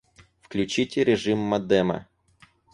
Включите 0.41 1.03
режим 1.05 1.37
модема 1.43 2.05